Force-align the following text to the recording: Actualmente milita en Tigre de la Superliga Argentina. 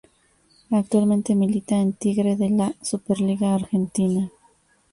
Actualmente 0.71 1.35
milita 1.35 1.77
en 1.77 1.93
Tigre 1.93 2.35
de 2.35 2.49
la 2.49 2.73
Superliga 2.81 3.53
Argentina. 3.53 4.31